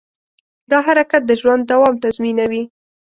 [0.71, 2.63] دا حرکت د ژوند دوام تضمینوي.